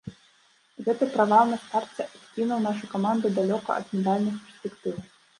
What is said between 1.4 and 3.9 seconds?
на старце адкінуў нашу каманду далёка